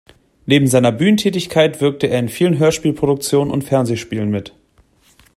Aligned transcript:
Neben 0.47 0.65
seiner 0.65 0.91
Bühnentätigkeit 0.91 1.79
wirkte 1.79 2.07
er 2.07 2.17
in 2.17 2.27
vielen 2.27 2.57
Hörspielproduktionen 2.57 3.53
und 3.53 3.63
Fernsehspielen 3.63 4.31
mit. 4.31 4.55